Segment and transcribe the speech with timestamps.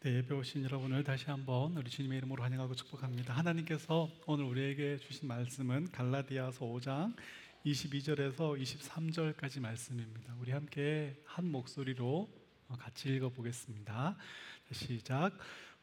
[0.00, 3.34] 네, 예배 오신 여러분 을 다시 한번 우리 주님의 이름으로 환영하고 축복합니다.
[3.34, 7.16] 하나님께서 오늘 우리에게 주신 말씀은 갈라디아서 5장
[7.66, 10.36] 22절에서 23절까지 말씀입니다.
[10.40, 12.28] 우리 함께 한 목소리로
[12.78, 14.16] 같이 읽어 보겠습니다.
[14.70, 15.36] 시작.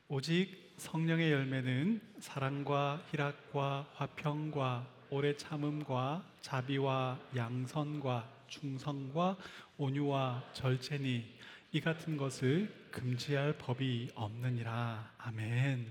[0.07, 9.35] 오직 성령의 열매는 사랑과 희락과 화평과 오래 참음과 자비와 양선과 충성과
[9.75, 11.34] 온유와 절제니
[11.75, 15.11] 이 같은 것을 금지할 법이 없느니라.
[15.17, 15.85] 아멘.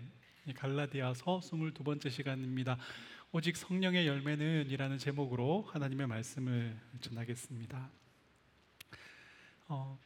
[0.57, 2.79] 갈라디아서 22번째 시간입니다.
[3.33, 7.91] 오직 성령의 열매는 이라는 제목으로 하나님의 말씀을 전하겠습니다.
[9.69, 9.99] 어,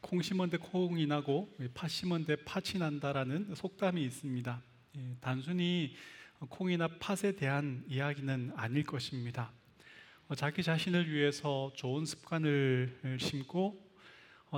[0.00, 4.62] 콩 심은 데 콩이 나고 팥 심은 데 팥이 난다라는 속담이 있습니다.
[4.96, 5.94] 예, 단순히
[6.48, 9.52] 콩이나 팥에 대한 이야기는 아닐 것입니다.
[10.26, 13.89] 어, 자기 자신을 위해서 좋은 습관을 심고 어,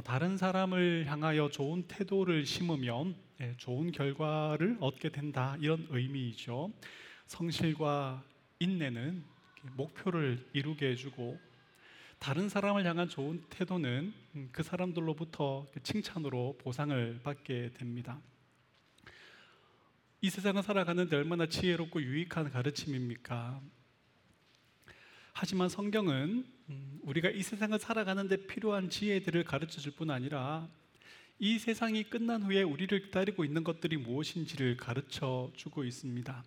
[0.01, 6.73] 다른 사람을 향하여 좋은 태도를 심으면 예, 좋은 결과를 얻게 된다 이런 의미이죠.
[7.27, 8.25] 성실과
[8.59, 9.23] 인내는
[9.77, 11.39] 목표를 이루게 해주고
[12.19, 18.21] 다른 사람을 향한 좋은 태도는 음, 그 사람들로부터 칭찬으로 보상을 받게 됩니다.
[20.21, 23.61] 이 세상을 살아가는데 얼마나 지혜롭고 유익한 가르침입니까?
[25.43, 30.69] 하지만 성경은 음, 우리가 이 세상을 살아가는데 필요한 지혜들을 가르쳐 줄 뿐 아니라
[31.41, 36.45] 이 세상이 끝난 후에 우리를 기다리고 있는 것들이 무엇인지를 가르쳐 주고 있습니다.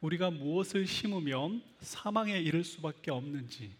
[0.00, 3.74] 우리가 무엇을 심으면 사망에 이를 수밖에 없는지,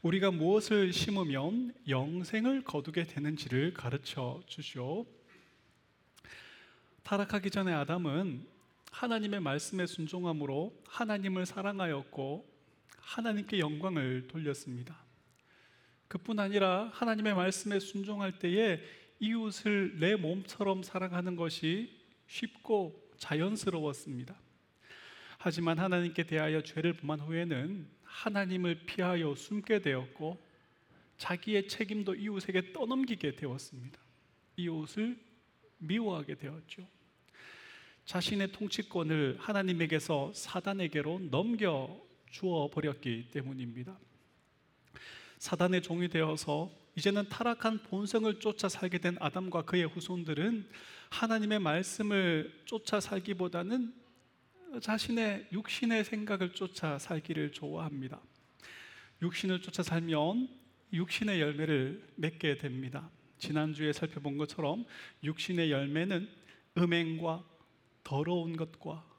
[0.00, 5.04] 우리가 무엇을 심으면 영생을 거두게 되는지를 가르쳐 주시오.
[7.02, 8.46] 타락하기 전에 아담은
[8.90, 12.51] 하나님의 말씀에 순종함으로 하나님을 사랑하였고
[12.98, 14.96] 하나님께 영광을 돌렸습니다.
[16.08, 18.80] 그뿐 아니라 하나님의 말씀에 순종할 때에
[19.18, 24.34] 이웃을 내 몸처럼 사랑하는 것이 쉽고 자연스러웠습니다.
[25.38, 30.38] 하지만 하나님께 대하여 죄를 범한 후에는 하나님을 피하여 숨게 되었고
[31.18, 33.98] 자기의 책임도 이웃에게 떠넘기게 되었습니다.
[34.56, 35.18] 이웃을
[35.78, 36.86] 미워하게 되었죠.
[38.04, 42.00] 자신의 통치권을 하나님에게서 사단에게로 넘겨
[42.32, 43.96] 주어 버렸기 때문입니다.
[45.38, 50.68] 사단의 종이 되어서 이제는 타락한 본성을 쫓아 살게 된 아담과 그의 후손들은
[51.10, 53.94] 하나님의 말씀을 쫓아 살기보다는
[54.80, 58.20] 자신의 육신의 생각을 쫓아 살기를 좋아합니다.
[59.20, 60.48] 육신을 쫓아 살면
[60.92, 63.10] 육신의 열매를 맺게 됩니다.
[63.36, 64.86] 지난주에 살펴본 것처럼
[65.22, 66.28] 육신의 열매는
[66.78, 67.44] 음행과
[68.04, 69.11] 더러운 것과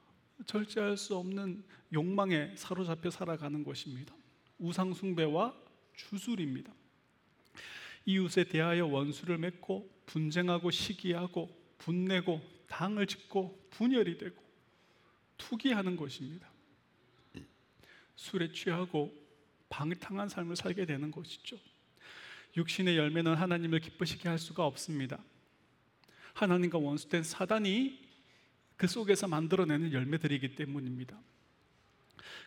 [0.46, 4.16] 절제할 수 없는 욕망에 사로잡혀 살아가는 것입니다.
[4.60, 5.54] 우상숭배와
[5.96, 6.74] 주술입니다.
[8.06, 14.42] 이웃에 대하여 원수를 맺고 분쟁하고 시기하고 분내고 당을 짓고 분열이 되고
[15.38, 16.50] 투기하는 것입니다.
[18.16, 19.14] 술에 취하고
[19.70, 21.58] 방탕한 삶을 살게 되는 것이죠.
[22.56, 25.24] 육신의 열매는 하나님을 기쁘시게 할 수가 없습니다.
[26.34, 28.03] 하나님과 원수된 사단이
[28.78, 31.20] 그 속에서 만들어내는 열매들이기 때문입니다.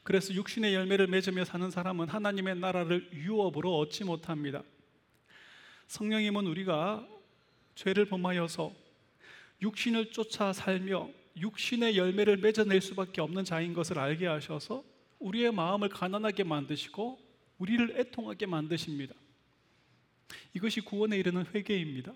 [0.03, 4.63] 그래서 육신의 열매를 맺으며 사는 사람은 하나님의 나라를 유업으로 얻지 못합니다.
[5.89, 7.07] 성령님은 우리가
[7.75, 8.73] 죄를 범하여서
[9.63, 14.85] 육신을 쫓아 살며 육신의 열매를 맺어낼 수밖에 없는 자인 것을 알게 하셔서
[15.19, 17.19] 우리의 마음을 가난하게 만드시고
[17.59, 19.15] 우리를 애통하게 만드십니다.
[20.55, 22.13] 이것이 구원에 이르는 회개입니다.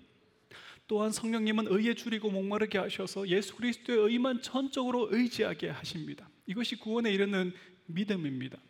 [0.91, 6.29] 또한 성령님은 의에 줄이고 목마르게 하셔서 예수 그리스도의 의만 전적으로 의지하게 하십니다.
[6.45, 7.53] 이것이 구원에 이르는
[7.85, 8.61] 믿음입니다.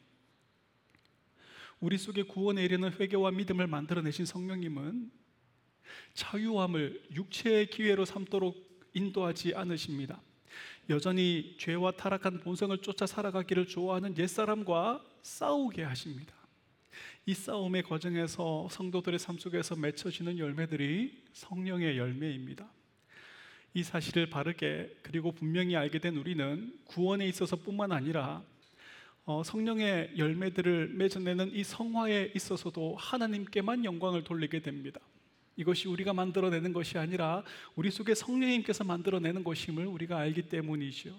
[1.79, 5.11] 우리 속에 구원에 이르는 회개와 믿음을 만들어내신 성령님은
[6.13, 8.55] 자유함을 육체의 기회로 삼도록
[8.93, 10.21] 인도하지 않으십니다.
[10.91, 16.35] 여전히 죄와 타락한 본성을 쫓아 살아가기를 좋아하는 옛사람과 싸우게 하십니다.
[17.25, 22.67] 이 싸움의 과정에서 성도들의 삶 속에서 맺혀지는 열매들이 성령의 열매입니다.
[23.73, 28.43] 이 사실을 바르게 그리고 분명히 알게 된 우리는 구원에 있어서뿐만 아니라
[29.23, 34.99] 어, 성령의 열매들을 맺어내는 이 성화에 있어서도 하나님께만 영광을 돌리게 됩니다.
[35.55, 37.43] 이것이 우리가 만들어내는 것이 아니라
[37.75, 41.15] 우리 속에 성령님께서 만들어내는 것임을 우리가 알기 때문이죠.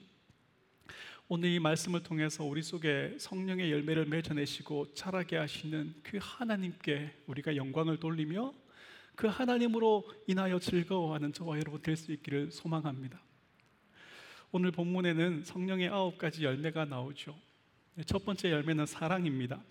[1.35, 7.99] 오늘 이 말씀을 통해서 우리 속에 성령의 열매를 맺어내시고 자라게 하시는 그 하나님께 우리가 영광을
[7.99, 8.53] 돌리며
[9.17, 13.19] 그 하나님으로 인하여 즐거워하는 저와 여러분 될 수 있기를 소망합니다.
[14.51, 17.35] 오늘 본문에는 성령의 아홉 가지 열매가 나오죠.
[18.05, 19.65] 첫 번째 열매는 사랑입니다.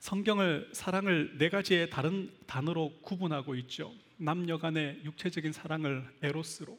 [0.00, 3.94] 성경을 사랑을 네 가지의 다른 단어로 구분하고 있죠.
[4.18, 6.78] 남녀 간의 육체적인 사랑을 에로스로,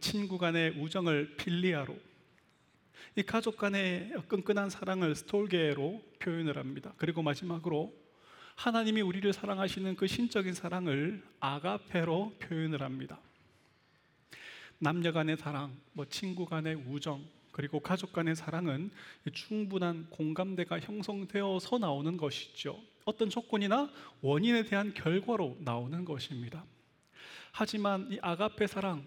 [0.00, 2.06] 친구 간의 우정을 필리아로,
[3.16, 6.92] 이 가족 간의 끈끈한 사랑을 스톨게로 표현을 합니다.
[6.96, 7.92] 그리고 마지막으로
[8.54, 13.20] 하나님이 우리를 사랑하시는 그 신적인 사랑을 아가페로 표현을 합니다.
[14.78, 18.90] 남녀 간의 사랑, 뭐 친구 간의 우정, 그리고 가족 간의 사랑은
[19.32, 22.80] 충분한 공감대가 형성되어서 나오는 것이죠.
[23.04, 23.90] 어떤 조건이나
[24.20, 26.64] 원인에 대한 결과로 나오는 것입니다.
[27.50, 29.06] 하지만 이 아가페 사랑,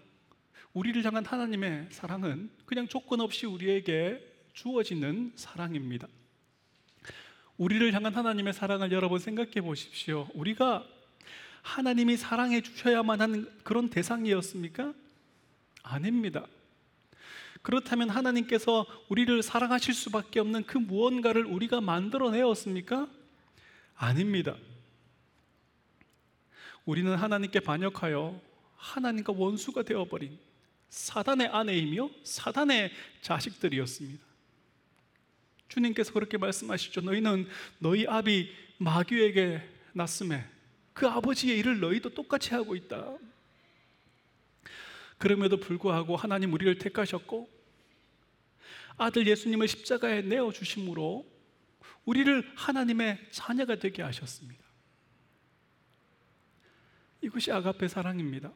[0.74, 6.08] 우리를 향한 하나님의 사랑은 그냥 조건 없이 우리에게 주어지는 사랑입니다.
[7.58, 10.28] 우리를 향한 하나님의 사랑을 여러분 생각해 보십시오.
[10.34, 10.86] 우리가
[11.60, 14.94] 하나님이 사랑해 주셔야만 하는 그런 대상이었습니까?
[15.82, 16.46] 아닙니다.
[17.60, 23.08] 그렇다면 하나님께서 우리를 사랑하실 수밖에 없는 그 무언가를 우리가 만들어내었습니까?
[23.94, 24.56] 아닙니다.
[26.84, 28.40] 우리는 하나님께 반역하여
[28.76, 30.36] 하나님과 원수가 되어버린
[30.92, 32.92] 사단의 아내이며 사단의
[33.22, 34.22] 자식들이었습니다.
[35.68, 37.00] 주님께서 그렇게 말씀하시죠.
[37.00, 37.48] 너희는
[37.78, 40.46] 너희 아비 마귀에게 났음에
[40.92, 43.16] 그 아버지의 일을 너희도 똑같이 하고 있다.
[45.16, 47.48] 그럼에도 불구하고 하나님 우리를 택하셨고
[48.98, 51.26] 아들 예수님을 십자가에 내어 주심으로
[52.04, 54.62] 우리를 하나님의 자녀가 되게 하셨습니다.
[57.22, 58.52] 이것이 아가페 사랑입니다.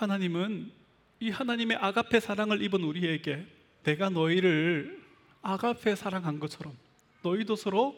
[0.00, 0.72] 하나님은
[1.20, 3.46] 이 하나님의 아가페 사랑을 입은 우리에게
[3.82, 4.98] 내가 너희를
[5.42, 6.74] 아가페 사랑한 것처럼
[7.22, 7.94] 너희도 서로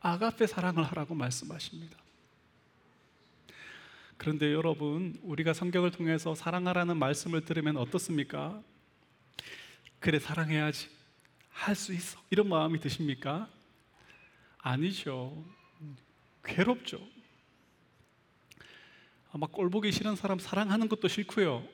[0.00, 1.96] 아가페 사랑을 하라고 말씀하십니다.
[4.16, 8.60] 그런데 여러분, 우리가 성경을 통해서 사랑하라는 말씀을 들으면 어떻습니까?
[10.00, 10.88] 그래, 사랑해야지.
[11.50, 12.20] 할 수 있어.
[12.30, 13.48] 이런 마음이 드십니까?
[14.58, 15.44] 아니죠.
[16.44, 17.00] 괴롭죠.
[19.34, 21.66] 아마 꼴보기 싫은 사람 사랑하는 것도 싫고요.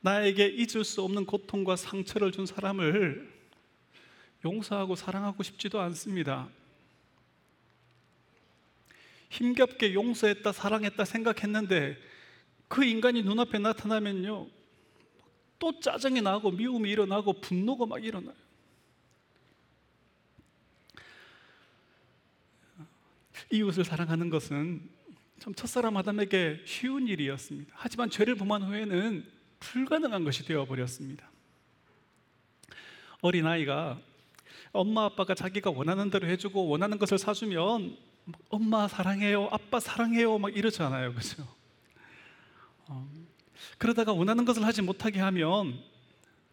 [0.00, 3.32] 나에게 잊을 수 없는 고통과 상처를 준 사람을
[4.44, 6.48] 용서하고 사랑하고 싶지도 않습니다.
[9.30, 11.96] 힘겹게 용서했다, 사랑했다 생각했는데
[12.66, 14.48] 그 인간이 눈앞에 나타나면요.
[15.60, 18.34] 또 짜증이 나고 미움이 일어나고 분노가 막 일어나요.
[23.52, 24.91] 이웃을 사랑하는 것은
[25.42, 27.72] 참 첫사람 아담에게 쉬운 일이었습니다.
[27.76, 29.28] 하지만 죄를 범한 후에는
[29.58, 31.28] 불가능한 것이 되어 버렸습니다.
[33.22, 33.98] 어린 아이가
[34.70, 37.96] 엄마 아빠가 자기가 원하는 대로 해주고 원하는 것을 사주면
[38.50, 41.44] 엄마 사랑해요, 아빠 사랑해요, 막 이러잖아요, 그죠?
[42.86, 43.10] 어,
[43.78, 45.76] 그러다가 원하는 것을 하지 못하게 하면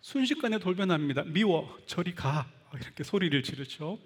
[0.02, 1.26] 순식간에 돌변합니다.
[1.26, 2.52] 미워, 저리 가.
[2.74, 4.00] 이렇게 소리를 지르죠.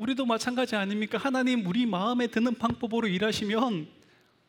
[0.00, 1.18] 우리도 마찬가지 아닙니까?
[1.18, 3.86] 하나님 우리 마음에 드는 방법으로 일하시면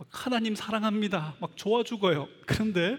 [0.09, 1.35] 하나님 사랑합니다.
[1.41, 2.29] 막 좋아 죽어요.
[2.45, 2.97] 그런데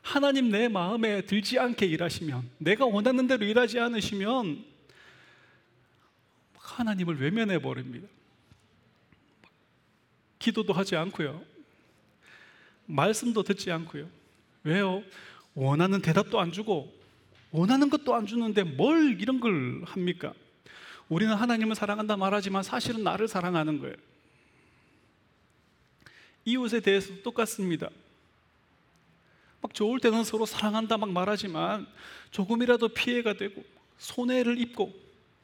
[0.00, 4.64] 하나님 내 마음에 들지 않게 일하시면 내가 원하는 대로 일하지 않으시면
[6.54, 8.06] 하나님을 외면해 버립니다.
[10.38, 11.42] 기도도 하지 않고요.
[12.86, 14.08] 말씀도 듣지 않고요.
[14.62, 15.02] 왜요?
[15.54, 16.96] 원하는 대답도 안 주고
[17.50, 20.34] 원하는 것도 안 주는데 뭘 이런 걸 합니까?
[21.08, 23.96] 우리는 하나님을 사랑한다 말하지만 사실은 나를 사랑하는 거예요.
[26.44, 27.90] 이웃에 대해서도 똑같습니다.
[29.60, 31.86] 막 좋을 때는 서로 사랑한다 막 말하지만
[32.30, 33.64] 조금이라도 피해가 되고
[33.98, 34.94] 손해를 입고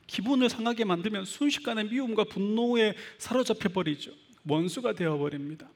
[0.06, 4.12] 기분을 상하게 만들면 순식간에 미움과 분노에 사로잡혀 버리죠.
[4.46, 5.68] 원수가 되어 버립니다.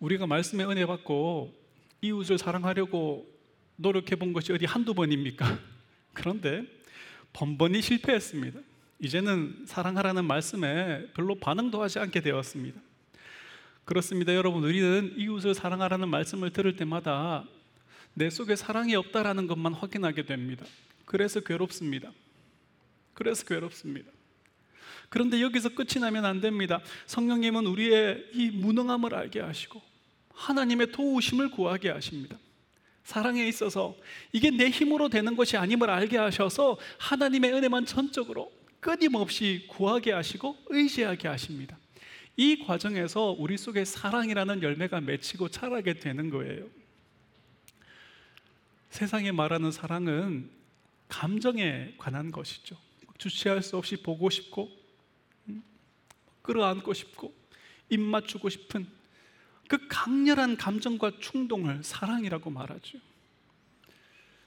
[0.00, 1.54] 우리가 말씀의 은혜 받고
[2.00, 3.26] 이웃을 사랑하려고
[3.76, 5.58] 노력해 본 것이 어디 한두 번입니까?
[6.12, 6.64] 그런데
[7.36, 8.60] 번번이 실패했습니다.
[8.98, 12.80] 이제는 사랑하라는 말씀에 별로 반응도 하지 않게 되었습니다.
[13.84, 14.34] 그렇습니다.
[14.34, 17.44] 여러분, 우리는 이웃을 사랑하라는 말씀을 들을 때마다
[18.14, 20.64] 내 속에 사랑이 없다라는 것만 확인하게 됩니다.
[21.04, 22.10] 그래서 괴롭습니다.
[23.12, 24.10] 그래서 괴롭습니다.
[25.10, 26.80] 그런데 여기서 끝이 나면 안 됩니다.
[27.04, 29.82] 성령님은 우리의 이 무능함을 알게 하시고
[30.32, 32.38] 하나님의 도우심을 구하게 하십니다.
[33.06, 33.96] 사랑에 있어서
[34.32, 41.28] 이게 내 힘으로 되는 것이 아님을 알게 하셔서 하나님의 은혜만 전적으로 끊임없이 구하게 하시고 의지하게
[41.28, 41.78] 하십니다.
[42.36, 46.66] 이 과정에서 우리 속에 사랑이라는 열매가 맺히고 자라게 되는 거예요.
[48.90, 50.50] 세상에 말하는 사랑은
[51.06, 52.76] 감정에 관한 것이죠.
[53.18, 54.68] 주체할 수 없이 보고 싶고,
[55.48, 55.62] 음,
[56.42, 57.32] 끌어안고 싶고,
[57.88, 58.95] 입 맞추고 싶은
[59.68, 62.98] 그 강렬한 감정과 충동을 사랑이라고 말하죠.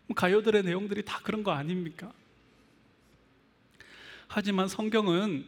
[0.08, 2.12] 뭐 가요들의 내용들이 다 그런 거 아닙니까?
[4.28, 5.46] 하지만 성경은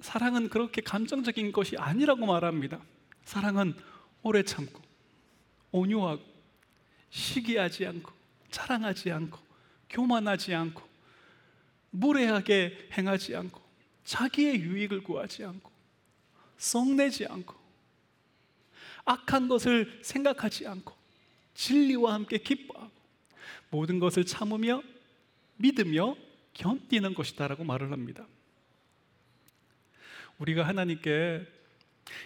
[0.00, 2.80] 사랑은 그렇게 감정적인 것이 아니라고 말합니다.
[3.24, 3.74] 사랑은
[4.22, 4.80] 오래 참고,
[5.70, 6.22] 온유하고,
[7.10, 8.12] 시기하지 않고,
[8.50, 9.38] 자랑하지 않고,
[9.88, 10.82] 교만하지 않고,
[11.90, 13.60] 무례하게 행하지 않고,
[14.04, 15.70] 자기의 유익을 구하지 않고,
[16.58, 17.61] 썩내지 않고,
[19.04, 20.94] 악한 것을 생각하지 않고,
[21.54, 22.90] 진리와 함께 기뻐하고,
[23.70, 24.82] 모든 것을 참으며,
[25.56, 26.16] 믿으며,
[26.54, 28.26] 견디는 것이다라고 말을 합니다.
[30.38, 31.46] 우리가 하나님께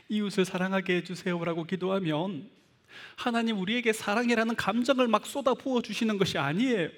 [0.08, 2.50] 이웃을 사랑하게 해주세요라고 기도하면
[3.14, 6.88] 하나님 우리에게 사랑이라는 감정을 막 쏟아 부어 주시는 것이 아니에요.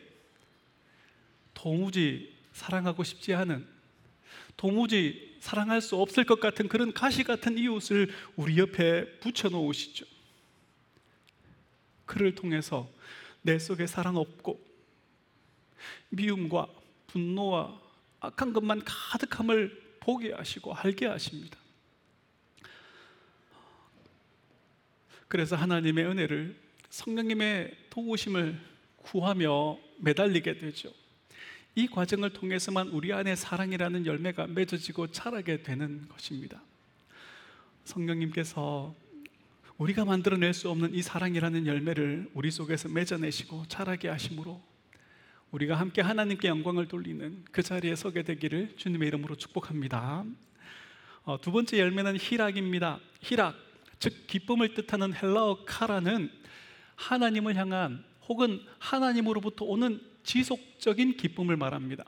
[1.54, 3.66] 도무지 사랑하고 싶지 않은
[4.56, 10.04] 도무지 사랑할 수 없을 것 같은 그런 가시 같은 이웃을 우리 옆에 붙여 놓으시죠.
[12.06, 12.90] 그를 통해서
[13.42, 14.60] 내 속에 사랑 없고
[16.08, 16.66] 미움과
[17.08, 17.80] 분노와
[18.20, 21.58] 악한 것만 가득함을 보게 하시고 알게 하십니다.
[25.28, 26.56] 그래서 하나님의 은혜를
[26.88, 28.58] 성령님의 도우심을
[28.96, 30.92] 구하며 매달리게 되죠.
[31.78, 36.60] 이 과정을 통해서만 우리 안에 사랑이라는 열매가 맺어지고 자라게 되는 것입니다.
[37.84, 38.96] 성령님께서
[39.76, 44.60] 우리가 만들어낼 수 없는 이 사랑이라는 열매를 우리 속에서 맺어내시고 자라게 하심으로
[45.52, 50.24] 우리가 함께 하나님께 영광을 돌리는 그 자리에 서게 되기를 주님의 이름으로 축복합니다.
[51.22, 52.98] 어, 두 번째 열매는 희락입니다.
[53.20, 53.54] 희락,
[54.00, 56.28] 즉 기쁨을 뜻하는 헬라어 카라는
[56.96, 62.04] 하나님을 향한 혹은 하나님으로부터 오는 지속적인 기쁨을 말합니다.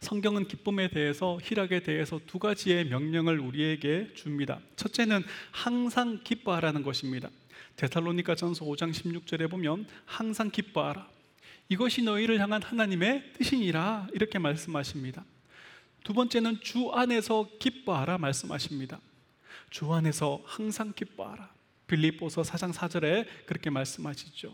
[0.00, 4.60] 성경은 기쁨에 대해서 희락에 대해서 두 가지의 명령을 우리에게 줍니다.
[4.76, 7.30] 첫째는 항상 기뻐하라는 것입니다.
[7.76, 11.08] 데살로니가 전서 5장 16절에 보면 항상 기뻐하라.
[11.68, 15.24] 이것이 너희를 향한 하나님의 뜻이니라 이렇게 말씀하십니다.
[16.04, 19.00] 두 번째는 주 안에서 기뻐하라 말씀하십니다.
[19.70, 21.50] 주 안에서 항상 기뻐하라.
[21.86, 24.52] 빌립보서 4장 4절에 그렇게 말씀하시죠.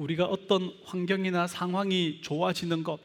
[0.00, 2.98] 우리가 어떤 환경이나 상황이 좋아지는 것,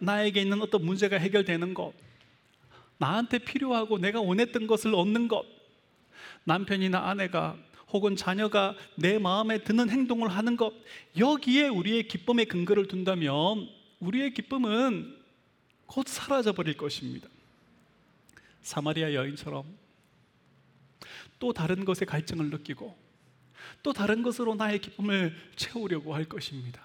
[0.00, 1.92] 나, 에게 있는 어떤 문제가 해결되는 것,
[2.98, 5.46] 나한테 필요하고 내가 원했던 것을 얻는 것,
[6.42, 7.56] 남편이나 아내가
[7.92, 10.74] 혹은 자녀가 내 마음에 드는 행동을 하는 것,
[11.16, 13.68] 여기에 우리의 기쁨의 근거를 둔다면
[14.00, 15.16] 우리의 기쁨은
[15.86, 17.28] 곧 사라져 버릴 것입니다.
[18.62, 19.64] 사마리아 여인처럼
[21.38, 23.07] 또 다른 것에 갈증을 느끼고
[23.82, 26.82] 또 다른 것으로 나의 기쁨을 채우려고 할 것입니다.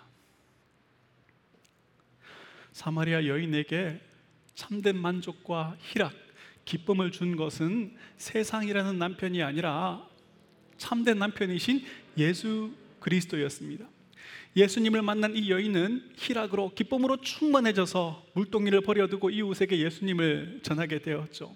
[2.72, 4.00] 사마리아 여인에게
[4.56, 6.14] 참된 만족과 희락,
[6.66, 10.08] 기쁨을 준 것은 세상이라는 남편이 아니라
[10.78, 11.86] 참된 남편이신
[12.18, 13.88] 예수 그리스도였습니다.
[14.56, 21.56] 예수님을 만난 이 여인은 희락으로 기쁨으로 충만해져서 물동이를 버려두고 이웃에게 예수님을 전하게 되었죠.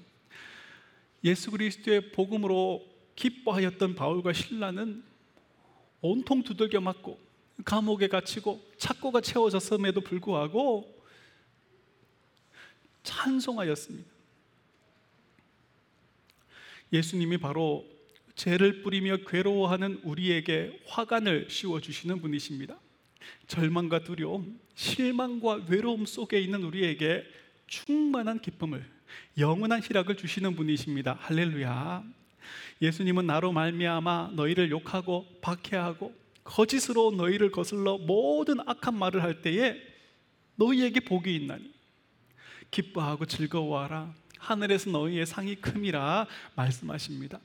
[1.24, 5.04] 예수 그리스도의 복음으로 기뻐하였던 바울과 신라는
[6.02, 7.20] 온통 두들겨 맞고
[7.66, 10.96] 감옥에 갇히고 착고가 채워졌음에도 불구하고
[13.04, 14.10] 찬송하였습니다.
[16.94, 17.86] 예수님이 바로
[18.36, 22.80] 죄를 뿌리며 괴로워하는 우리에게 화관을 씌워 주시는 분이십니다.
[23.48, 27.26] 절망과 두려움, 실망과 외로움 속에 있는 우리에게
[27.66, 28.86] 충만한 기쁨을,
[29.38, 31.18] 영원한 희락을 주시는 분이십니다.
[31.20, 32.04] 할렐루야.
[32.82, 39.76] 예수님은 나로 말미암아 너희를 욕하고 박해하고 거짓으로 너희를 거슬러 모든 악한 말을 할 때에
[40.56, 41.72] 너희에게 복이 있나니
[42.72, 47.40] 기뻐하고 즐거워하라 하늘에서 너희의 상이 큼이라 말씀하십니다.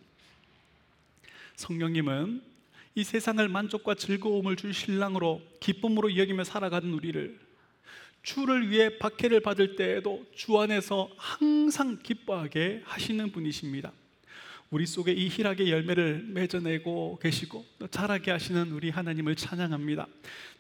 [1.57, 2.43] 성령님은
[2.95, 7.41] 이 세상을 만족과 즐거움을 줄 신랑으로 기쁨으로 여기며 살아가는 우리를
[8.23, 13.93] 주를 위해 박해를 받을 때에도 주 안에서 항상 기뻐하게 하시는 분이십니다.
[14.73, 20.07] 우리 속에 이 희락의 열매를 맺어내고 계시고 자라게 하시는 우리 하나님을 찬양합니다.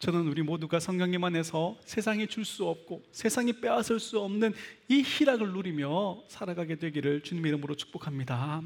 [0.00, 4.52] 저는 우리 모두가 성령님 안에서 세상이 줄 수 없고 세상이 빼앗을 수 없는
[4.88, 8.60] 이 희락을 누리며 살아가게 되기를 주님 이름으로 축복합니다.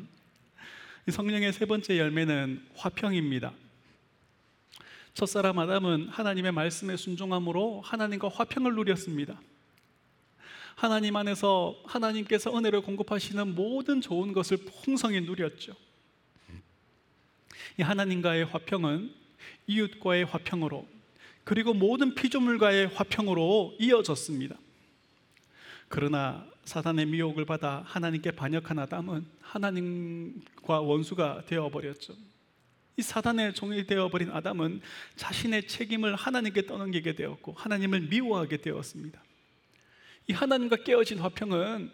[1.09, 3.53] 성령의 세 번째 열매는 화평입니다.
[5.15, 9.41] 첫사람 아담은 하나님의 말씀에 순종함으로 하나님과 화평을 누렸습니다.
[10.77, 15.73] 하나님 안에서 하나님께서 은혜를 공급하시는 모든 좋은 것을 풍성히 누렸죠.
[17.79, 19.11] 이 하나님과의 화평은
[19.67, 20.87] 이웃과의 화평으로
[21.45, 24.57] 그리고 모든 피조물과의 화평으로 이어졌습니다.
[25.89, 32.15] 그러나 사단의 미혹을 받아 하나님께 반역한 아담은 하나님과 원수가 되어 버렸죠.
[32.99, 34.83] 이 사단의 종이 되어버린 아담은
[35.17, 39.26] 자신의 책임을 하나님께 떠넘기게 되었고 하나님을 미워하게 되었습니다.
[40.29, 41.91] 이 하나님과 깨어진 화평은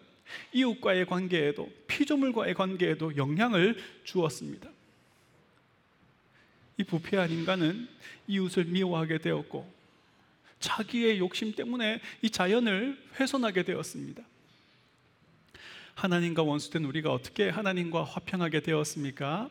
[0.53, 4.69] 이웃과의 관계에도 피조물과의 관계에도 영향을 주었습니다.
[6.77, 7.87] 이 부패한 인간은
[8.27, 9.71] 이웃을 미워하게 되었고
[10.59, 14.23] 자기의 욕심 때문에 이 자연을 훼손하게 되었습니다.
[15.95, 19.49] 하나님과 원수된 우리가 어떻게 하나님과 화평하게 되었습니까?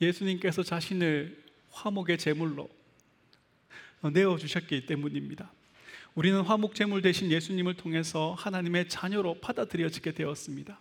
[0.00, 2.70] 예수님께서 자신을 화목의 제물로
[4.12, 5.50] 내어 주셨기 때문입니다.
[6.14, 10.78] 우리는 화목 제물 대신 예수님을 통해서 하나님의 자녀로 받아들여지게 되었습니다.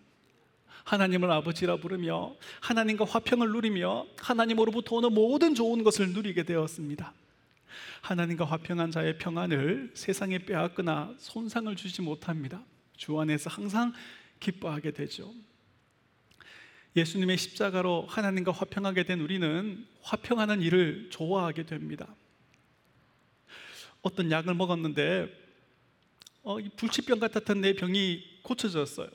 [0.84, 7.14] 하나님을 아버지라 부르며 하나님과 화평을 누리며 하나님으로부터 오는 모든 좋은 것을 누리게 되었습니다.
[8.02, 12.62] 하나님과 화평한 자의 평안을 세상에 빼앗거나 손상을 주지 못합니다.
[12.98, 13.94] 주 안에서 항상
[14.42, 15.34] 기뻐하게 되죠.
[16.98, 22.14] 예수님의 십자가로 하나님과 화평하게 된 우리는 화평하는 일을 좋아하게 됩니다.
[24.02, 25.42] 어떤 약을 먹었는데
[26.44, 29.10] 어, 불치병 같았던 내 병이 고쳐졌어요.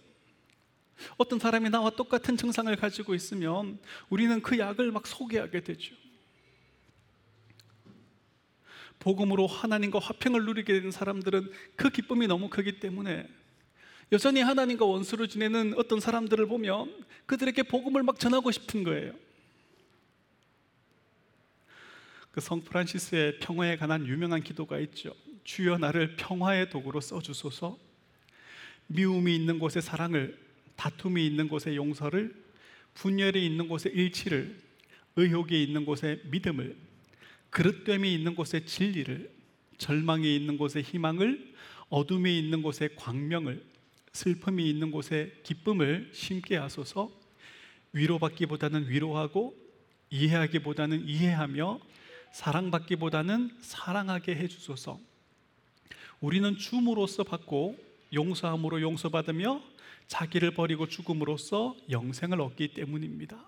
[1.17, 3.79] 어떤 사람이 나와 똑같은 증상을 가지고 있으면
[4.09, 5.95] 우리는 그 약을 막 소개하게 되죠.
[8.99, 13.29] 복음으로 하나님과 화평을 누리게 된 사람들은 그 기쁨이 너무 크기 때문에
[14.13, 19.13] 여전히 하나님과 원수로 지내는 어떤 사람들을 보면 그들에게 복음을 막 전하고 싶은 거예요.
[22.37, 25.15] 그 성 프란시스의 평화에 관한 유명한 기도가 있죠.
[25.45, 27.79] 주여 나를 평화의 도구로 써 주소서.
[28.89, 30.39] 미움이 있는 곳에 사랑을,
[30.77, 32.35] 다툼이 있는 곳에 용서를,
[32.93, 34.55] 분열이 있는 곳에 일치를,
[35.17, 36.77] 의혹이 있는 곳에 믿음을,
[37.49, 39.31] 그릇됨이 있는 곳에 진리를,
[39.79, 41.55] 절망이 있는 곳에 희망을,
[41.89, 43.65] 어둠이 있는 곳에 광명을,
[44.13, 47.11] 슬픔이 있는 곳에 기쁨을 심게 하소서.
[47.95, 49.57] 위로받기보다는 위로하고
[50.11, 51.96] 이해하기보다는 이해하며
[52.37, 55.01] 사랑받기보다는 사랑하게 해주소서.
[56.21, 57.79] 우리는 줌으로써 받고
[58.13, 59.63] 용서함으로 용서받으며
[60.07, 63.43] 자기를 버리고 죽음으로써 영생을 얻기 때문입니다.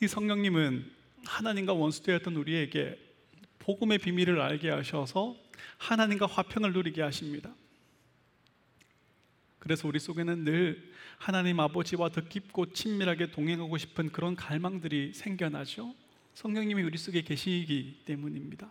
[0.00, 0.92] 이 성령님은
[1.24, 2.96] 하나님과 원수되었던 우리에게
[3.58, 5.36] 복음의 비밀을 알게 하셔서
[5.76, 7.52] 하나님과 화평을 누리게 하십니다.
[9.58, 15.92] 그래서 우리 속에는 늘 하나님 아버지와 더 깊고 친밀하게 동행하고 싶은 그런 갈망들이 생겨나죠.
[16.38, 18.70] 성령님이 우리 속에 계시기 때문입니다.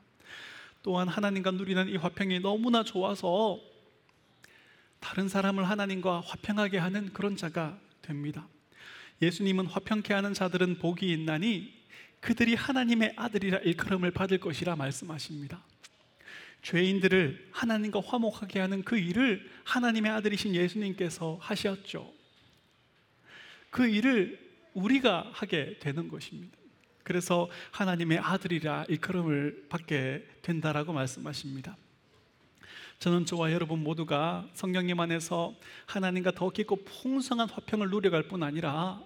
[0.84, 3.60] 또한 하나님과 누리는 이 화평이 너무나 좋아서
[5.02, 8.48] 다른 사람을 하나님과 화평하게 하는 그런 자가 됩니다.
[9.22, 11.74] 예수님은 화평케 하는 자들은 복이 있나니
[12.22, 15.62] 그들이 하나님의 아들이라 일컬음을 받을 것이라 말씀하십니다.
[16.62, 22.14] 죄인들을 하나님과 화목하게 하는 그 일을 하나님의 아들이신 예수님께서 하셨죠.
[23.70, 24.40] 그 일을
[24.74, 26.57] 우리가 하게 되는 것입니다.
[27.08, 31.78] 그래서 하나님의 아들이라 일컬음을 받게 된다라고 말씀하십니다.
[33.00, 39.02] 저는 저와 여러분 모두가 성령님 안에서 하나님과 더 깊고 풍성한 화평을 누려갈 뿐 아니라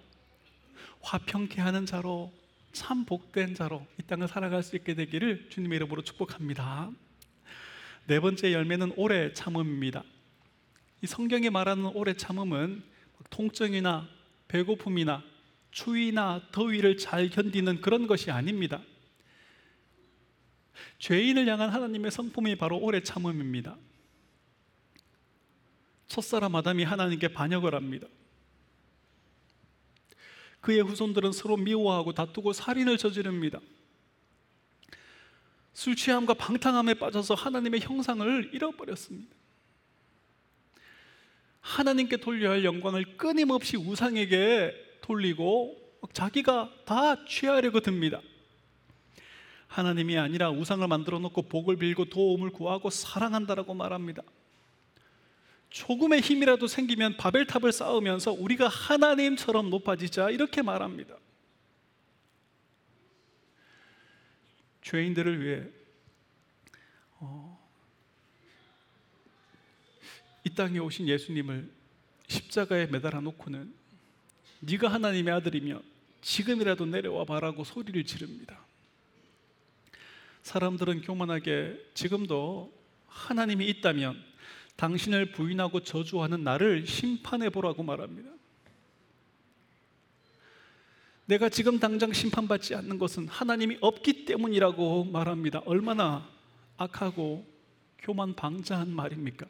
[1.02, 2.32] 화평케 하는 자로
[2.72, 6.90] 참 복된 자로 이 땅을 살아갈 수 있게 되기를 주님의 이름으로 축복합니다.
[8.08, 10.02] 네 번째 열매는 오래 참음입니다.
[11.02, 12.82] 이 성경이 말하는 오래 참음은
[13.30, 14.08] 통증이나
[14.48, 15.22] 배고픔이나
[15.72, 18.80] 추위나 더위를 잘 견디는 그런 것이 아닙니다.
[20.98, 23.76] 죄인을 향한 하나님의 성품이 바로 오래 참음입니다.
[26.06, 28.06] 첫사람 아담이 하나님께 반역을 합니다.
[30.60, 33.58] 그의 후손들은 서로 미워하고 다투고 살인을 저지릅니다.
[35.72, 39.34] 술 취함과 방탕함에 빠져서 하나님의 형상을 잃어버렸습니다.
[41.60, 45.78] 하나님께 돌려야 할 영광을 끊임없이 우상에게 돌리고
[46.12, 48.20] 자기가 다 취하려고 듭니다.
[49.66, 54.22] 하나님이 아니라 우상을 만들어 놓고 복을 빌고 도움을 구하고 사랑한다라고 말합니다.
[55.70, 61.16] 조금의 힘이라도 생기면 바벨탑을 쌓으면서 우리가 하나님처럼 높아지자 이렇게 말합니다.
[64.82, 65.66] 죄인들을 위해
[67.20, 67.58] 어,
[70.44, 71.70] 이 땅에 오신 예수님을
[72.26, 73.81] 십자가에 매달아 놓고는
[74.64, 75.82] 네가 하나님의 아들이면
[76.20, 78.64] 지금이라도 내려와 봐라고 소리를 지릅니다.
[80.42, 82.72] 사람들은 교만하게 지금도
[83.08, 84.22] 하나님이 있다면
[84.76, 88.30] 당신을 부인하고 저주하는 나를 심판해 보라고 말합니다.
[91.26, 95.60] 내가 지금 당장 심판받지 않는 것은 하나님이 없기 때문이라고 말합니다.
[95.64, 96.28] 얼마나
[96.76, 97.46] 악하고
[97.98, 99.46] 교만 방자한 말입니까?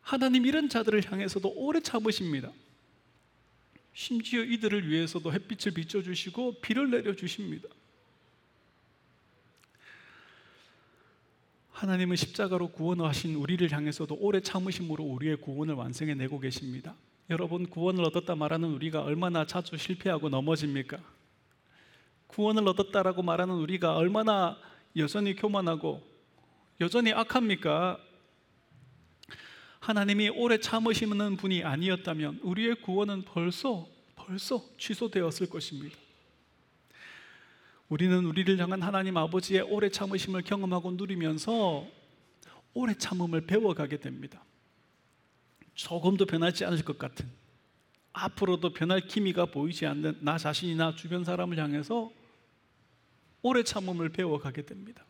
[0.00, 2.50] 하나님 이런 자들을 향해서도 오래 참으십니다.
[3.94, 7.68] 심지어 이들을 위해서도 햇빛을 비춰주시고 비를 내려주십니다.
[11.70, 16.94] 하나님은 십자가로 구원하신 우리를 향해서도 오래 참으심으로 우리의 구원을 완성해 내고 계십니다.
[17.30, 20.98] 여러분 구원을 얻었다 말하는 우리가 얼마나 자주 실패하고 넘어집니까?
[22.26, 24.58] 구원을 얻었다라고 말하는 우리가 얼마나
[24.96, 26.02] 여전히 교만하고
[26.80, 27.98] 여전히 악합니까?
[29.84, 35.94] 하나님이 오래 참으시는 분이 아니었다면 우리의 구원은 벌써 벌써 취소되었을 것입니다.
[37.90, 41.86] 우리는 우리를 향한 하나님 아버지의 오래 참으심을 경험하고 누리면서
[42.72, 44.42] 오래 참음을 배워가게 됩니다.
[45.74, 47.30] 조금도 변하지 않을 것 같은
[48.14, 52.10] 앞으로도 변할 기미가 보이지 않는 나 자신이나 주변 사람을 향해서
[53.42, 55.04] 오래 참음을 배워가게 됩니다.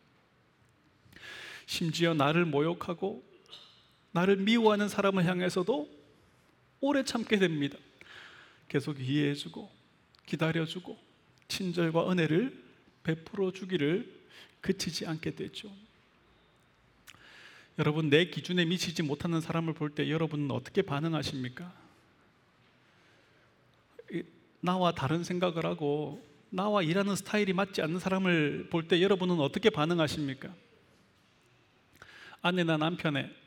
[1.65, 3.34] 심지어 나를 모욕하고
[4.15, 5.89] 나를 미워하는 사람을 향해서도
[6.79, 7.77] 오래 참게 됩니다.
[8.69, 9.69] 계속 이해해주고
[10.25, 10.97] 기다려주고
[11.49, 12.63] 친절과 은혜를
[13.03, 14.09] 베풀어 주기를
[14.61, 15.69] 그치지 않게 되죠.
[17.77, 21.73] 여러분 내 기준에 미치지 못하는 사람을 볼 때 여러분은 어떻게 반응하십니까?
[24.61, 30.55] 나와 다른 생각을 하고 나와 일하는 스타일이 맞지 않는 사람을 볼 때 여러분은 어떻게 반응하십니까?
[32.41, 33.44] 아내나 남편의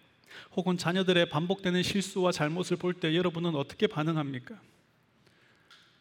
[0.58, 4.60] 혹은 자녀들의 반복되는 실수와 잘못을 볼 때 여러분은 어떻게 반응합니까?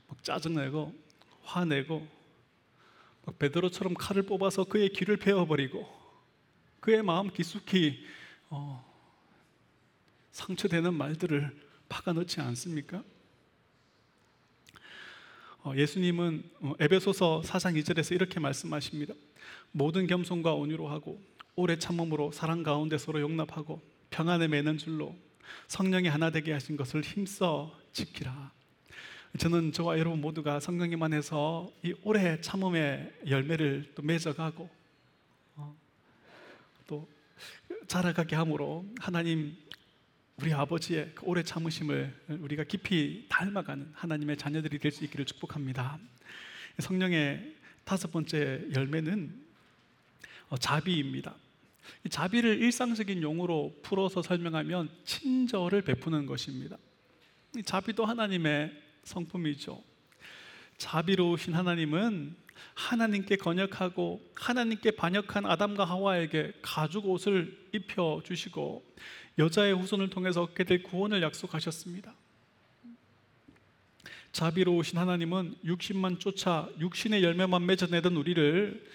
[0.07, 0.95] 막 짜증내고
[1.43, 2.07] 화내고
[3.23, 5.87] 막 베드로처럼 칼을 뽑아서 그의 귀를 베어버리고
[6.79, 8.03] 그의 마음 깊숙이
[8.49, 8.83] 어,
[10.31, 11.55] 상처되는 말들을
[11.87, 13.03] 박아넣지 않습니까?
[15.63, 19.13] 어, 예수님은 어, 에베소서 4장 2절에서 이렇게 말씀하십니다.
[19.71, 21.21] 모든 겸손과 온유로 하고
[21.55, 25.15] 오래 참음으로 사랑 가운데 서로 용납하고 평안에 매는 줄로
[25.67, 28.51] 성령이 하나 되게 하신 것을 힘써 지키라.
[29.37, 34.67] 저는 저와 여러분 모두가 성령님 안에서 이 오래 참음의 열매를 또 맺어가고
[35.57, 35.75] 어,
[36.87, 37.07] 또
[37.85, 39.55] 자라가게 함으로 하나님
[40.37, 45.99] 우리 아버지의 그 오래 참으심을 우리가 깊이 닮아가는 하나님의 자녀들이 될 수 있기를 축복합니다.
[46.79, 49.45] 성령의 다섯 번째 열매는
[50.49, 51.35] 어, 자비입니다.
[52.09, 56.77] 자비를 일상적인 용어로 풀어서 설명하면 친절을 베푸는 것입니다.
[57.65, 58.71] 자비도 하나님의
[59.03, 59.81] 성품이죠.
[60.77, 62.35] 자비로우신 하나님은
[62.73, 68.85] 하나님께 건역하고 하나님께 반역한 아담과 하와에게 가죽 옷을 입혀 주시고
[69.39, 72.13] 여자의 후손을 통해서 얻게 될 구원을 약속하셨습니다.
[74.31, 78.85] 자비로우신 하나님은 육신만 쫓아 육신의 열매만 맺어내던 우리를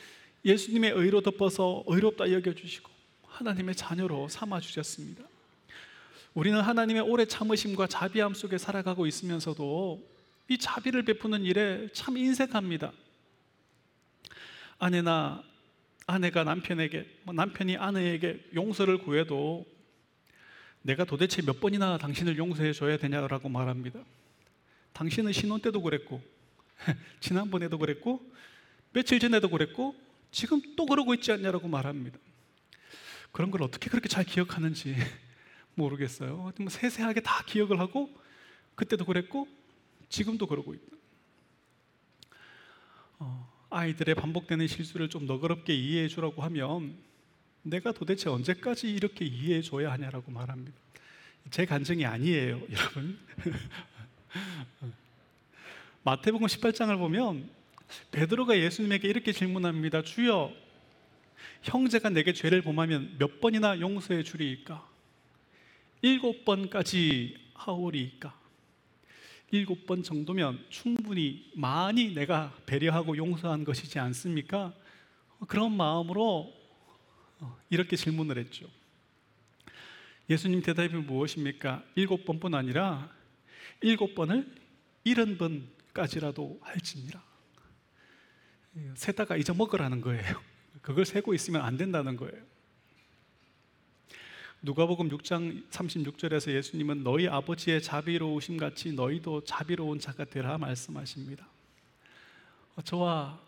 [0.44, 2.90] 예수님의 의로 덮어서 의롭다 여겨 주시고
[3.26, 5.24] 하나님의 자녀로 삼아 주셨습니다.
[6.34, 10.02] 우리는 하나님의 오래 참으심과 자비함 속에 살아가고 있으면서도
[10.48, 12.92] 이 자비를 베푸는 일에 참 인색합니다.
[14.78, 15.42] 아내나
[16.06, 19.64] 아내가 남편에게, 뭐 남편이 아내에게 용서를 구해도
[20.82, 24.00] 내가 도대체 몇 번이나 당신을 용서해 줘야 되냐라고 말합니다.
[24.92, 26.20] 당신은 신혼 때도 그랬고,
[27.20, 28.20] 지난번에도 그랬고,
[28.92, 29.94] 며칠 전에도 그랬고,
[30.32, 32.18] 지금 또 그러고 있지 않냐라고 말합니다.
[33.30, 34.96] 그런 걸 어떻게 그렇게 잘 기억하는지
[35.74, 36.52] 모르겠어요.
[36.58, 38.10] 뭐 세세하게 다 기억을 하고
[38.74, 39.46] 그때도 그랬고
[40.08, 40.96] 지금도 그러고 있다.
[43.20, 46.96] 어, 아이들의 반복되는 실수를 좀 너그럽게 이해해 주라고 하면
[47.62, 50.76] 내가 도대체 언제까지 이렇게 이해해 줘야 하냐라고 말합니다.
[51.50, 53.18] 제 간증이 아니에요, 여러분.
[56.04, 57.48] 마태복음 18장을 보면
[58.10, 60.02] 베드로가 예수님에게 이렇게 질문합니다.
[60.02, 60.52] 주여,
[61.62, 64.88] 형제가 내게 죄를 범하면 몇 번이나 용서해 주리이까?
[66.02, 68.40] 일곱 번까지 하오리까?
[69.52, 74.72] 일곱 번 정도면 충분히 많이 내가 배려하고 용서한 것이지 않습니까?
[75.46, 76.52] 그런 마음으로
[77.40, 78.66] 어, 이렇게 질문을 했죠.
[80.30, 81.84] 예수님 대답이 무엇입니까?
[81.96, 83.10] 일곱 번뿐 아니라
[83.82, 84.50] 일곱 번을
[85.04, 87.31] 일흔 번까지라도 할지니라.
[88.94, 90.40] 세다가 잊어먹으라는 거예요.
[90.80, 92.42] 그걸 세고 있으면 안 된다는 거예요.
[94.62, 101.46] 누가복음 6장 36절에서 예수님은 너희 아버지의 자비로우심 같이 너희도 자비로운 자가 되라 말씀하십니다.
[102.76, 103.40] 어, 저와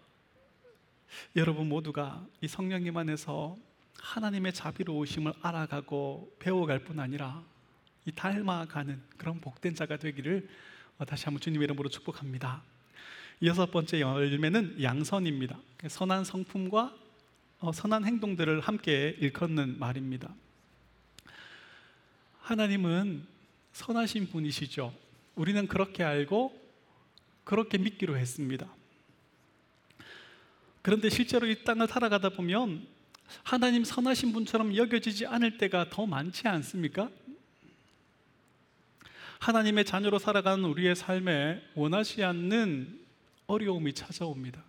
[1.36, 3.56] 여러분 모두가 이 성령님 안에서
[4.00, 7.44] 하나님의 자비로우심을 알아가고 배워갈 뿐 아니라
[8.06, 10.48] 이 닮아가는 그런 복된 자가 되기를
[10.98, 12.62] 어, 다시 한번 주님 이름으로 축복합니다.
[13.42, 15.58] 여섯 번째 열매는 양선입니다.
[15.88, 16.94] 선한 성품과
[17.60, 20.34] 어, 선한 행동들을 함께 일컫는 말입니다.
[22.40, 23.26] 하나님은
[23.72, 24.94] 선하신 분이시죠.
[25.34, 26.60] 우리는 그렇게 알고
[27.42, 28.68] 그렇게 믿기로 했습니다.
[30.82, 32.86] 그런데 실제로 이 땅을 살아가다 보면
[33.42, 37.10] 하나님 선하신 분처럼 여겨지지 않을 때가 더 많지 않습니까?
[39.38, 43.03] 하나님의 자녀로 살아가는 우리의 삶에 원하지 않는
[43.46, 44.64] 어려움이 찾아옵니다.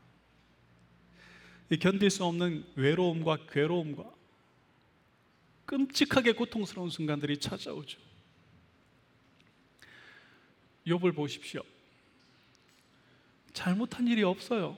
[1.79, 4.13] 견딜 수 없는 외로움과 괴로움과
[5.65, 7.99] 끔찍하게 고통스러운 순간들이 찾아오죠.
[10.85, 11.63] 욥을 보십시오.
[13.53, 14.77] 잘못한 일이 없어요.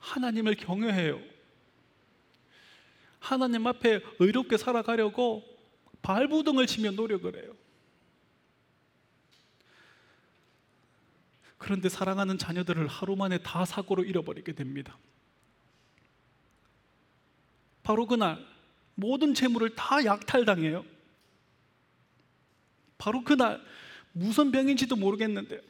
[0.00, 1.20] 하나님을 경외해요.
[3.20, 5.44] 하나님 앞에 의롭게 살아가려고
[6.02, 7.56] 발부등을 치며 노력을 해요.
[11.62, 14.98] 그런데 사랑하는 자녀들을 하루 만에 다 사고로 잃어버리게 됩니다.
[17.84, 18.44] 바로 그날
[18.96, 20.84] 모든 재물을 다 약탈당해요.
[22.98, 23.62] 바로 그날
[24.10, 25.60] 무슨 병인지도 모르겠는데요.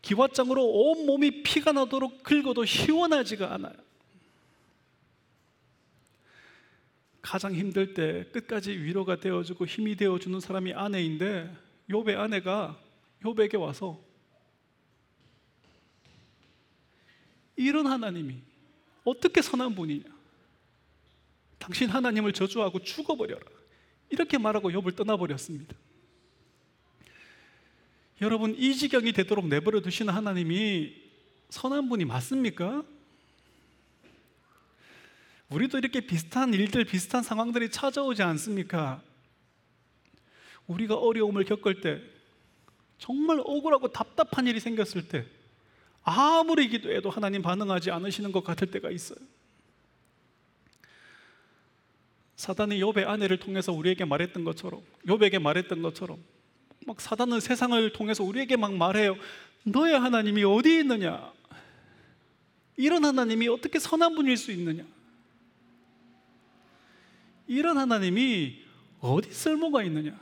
[0.00, 3.74] 기왓장으로 온 몸이 피가 나도록 긁어도 시원하지가 않아요.
[7.20, 11.54] 가장 힘들 때 끝까지 위로가 되어주고 힘이 되어주는 사람이 아내인데
[11.90, 12.80] 욥의 아내가
[13.22, 14.13] 욥에게 와서
[17.56, 18.42] 이런 하나님이
[19.04, 20.04] 어떻게 선한 분이냐?
[21.58, 23.44] 당신 하나님을 저주하고 죽어버려라.
[24.10, 25.74] 이렇게 말하고 욥을 떠나버렸습니다.
[28.20, 30.94] 여러분 이 지경이 되도록 내버려 두시는 하나님이
[31.48, 32.84] 선한 분이 맞습니까?
[35.48, 39.02] 우리도 이렇게 비슷한 일들, 비슷한 상황들이 찾아오지 않습니까?
[40.66, 42.00] 우리가 어려움을 겪을 때,
[42.98, 45.26] 정말 억울하고 답답한 일이 생겼을 때,
[46.04, 49.18] 아무리 기도해도 하나님 반응하지 않으시는 것 같을 때가 있어요.
[52.36, 56.22] 사단이 욥의 아내를 통해서 우리에게 말했던 것처럼, 욥에게 말했던 것처럼,
[56.86, 59.16] 막 사단은 세상을 통해서 우리에게 막 말해요.
[59.64, 61.32] 너의 하나님이 어디 있느냐?
[62.76, 64.84] 이런 하나님이 어떻게 선한 분일 수 있느냐?
[67.46, 68.62] 이런 하나님이
[69.00, 70.18] 어디 쓸모가 있느냐?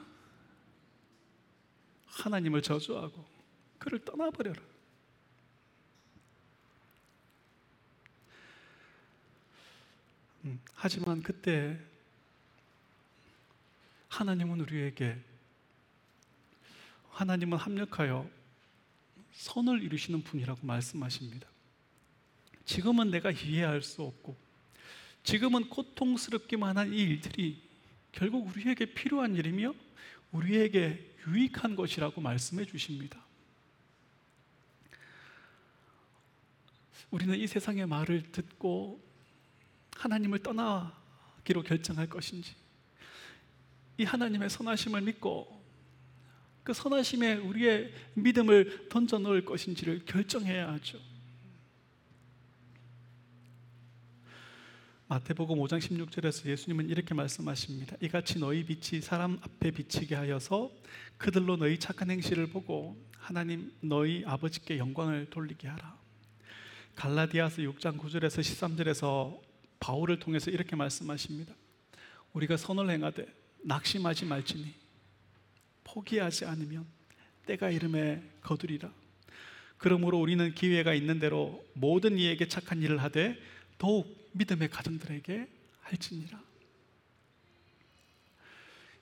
[2.07, 3.25] 하나님을 저주하고
[3.79, 4.61] 그를 떠나버려라.
[10.45, 11.79] 음, 하지만 그때
[14.09, 15.17] 하나님은 우리에게
[17.13, 18.29] 하나님은 합력하여
[19.31, 21.47] 선을 이루시는 분이라고 말씀하십니다.
[22.65, 24.37] 지금은 내가 이해할 수 없고
[25.23, 27.63] 지금은 고통스럽기만 한 이 일들이
[28.11, 29.75] 결국 우리에게 필요한 일이며
[30.33, 33.25] 우리에게 유익한 것이라고 말씀해 주십니다.
[37.13, 39.12] 우리는 이 세상의 말을 듣고
[39.97, 42.55] 하나님을 떠나기로 결정할 것인지
[43.99, 45.63] 이 하나님의 선하심을 믿고
[46.63, 50.99] 그 선하심에 우리의 믿음을 던져 넣을 것인지를 결정해야 하죠.
[55.09, 57.97] 마태복음 5장 16절에서 예수님은 이렇게 말씀하십니다.
[58.01, 60.71] 이같이 너희 빛이 사람 앞에 비치게 하여서
[61.19, 65.99] 그들로 너희 착한 행실을 보고 하나님 너희 아버지께 영광을 돌리게 하라.
[66.95, 69.39] 갈라디아서 6장 9절에서 13절에서
[69.83, 71.53] 바울을 통해서 이렇게 말씀하십니다.
[72.35, 73.27] 우리가 선을 행하되
[73.65, 74.73] 낙심하지 말지니
[75.83, 76.87] 포기하지 않으면
[77.47, 78.93] 때가 이름에 거두리라.
[79.79, 83.37] 그러므로 우리는 기회가 있는 대로 모든 이에게 착한 일을 하되
[83.77, 85.49] 더욱 믿음의 가정들에게
[85.81, 86.41] 할지니라.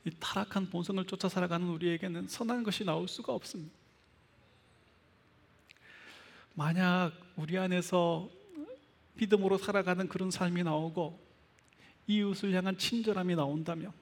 [0.07, 3.75] 이 타락한 본성을 쫓아 살아가는 우리에게는 선한 것이 나올 수가 없습니다.
[6.55, 8.31] 만약 우리 안에서
[9.15, 11.19] 믿음으로 살아가는 그런 삶이 나오고
[12.07, 13.93] 이웃을 향한 친절함이 나온다면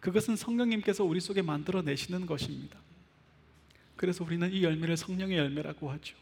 [0.00, 2.78] 그것은 성령님께서 우리 속에 만들어 내시는 것입니다.
[3.96, 6.16] 그래서 우리는 이 열매를 성령의 열매라고 하죠.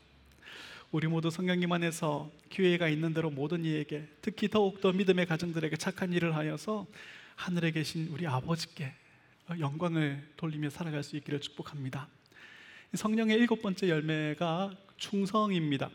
[0.90, 6.36] 우리 모두 성령님 안에서 기회가 있는 대로 모든 이에게 특히 더욱더 믿음의 가정들에게 착한 일을
[6.36, 6.86] 하여서
[7.34, 8.92] 하늘에 계신 우리 아버지께
[9.58, 12.08] 영광을 돌리며 살아갈 수 있기를 축복합니다.
[12.94, 15.90] 성령의 일곱 번째 열매가 충성입니다.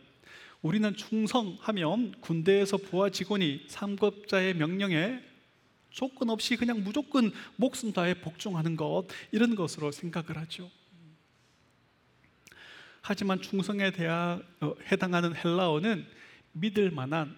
[0.61, 5.21] 우리는 충성하면 군대에서 부하 직원이 삼급자의 명령에
[5.89, 10.69] 조건 없이 그냥 무조건 목숨 다해 복종하는 것 이런 것으로 생각을 하죠.
[13.01, 16.05] 하지만 충성에 대하, 어, 해당하는 헬라어는
[16.51, 17.35] 믿을 만한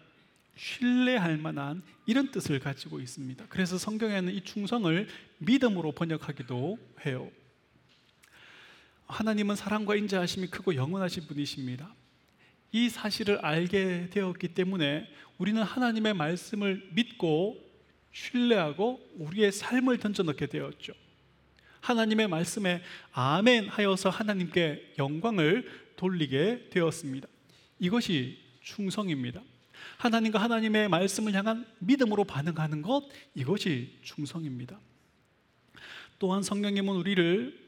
[0.57, 3.45] 신뢰할 만한 이런 뜻을 가지고 있습니다.
[3.49, 5.07] 그래서 성경에는 이 충성을
[5.37, 7.31] 믿음으로 번역하기도 해요.
[9.07, 11.93] 하나님은 사랑과 인자하심이 크고 영원하신 분이십니다.
[12.71, 15.07] 이 사실을 알게 되었기 때문에
[15.37, 17.57] 우리는 하나님의 말씀을 믿고
[18.11, 20.93] 신뢰하고 우리의 삶을 던져 넣게 되었죠.
[21.81, 22.81] 하나님의 말씀에
[23.11, 27.27] 아멘 하여서 하나님께 영광을 돌리게 되었습니다.
[27.79, 29.41] 이것이 충성입니다.
[29.97, 33.03] 하나님과 하나님의 말씀을 향한 믿음으로 반응하는 것
[33.33, 34.79] 이것이 충성입니다.
[36.19, 37.59] 또한 성령님은 우리를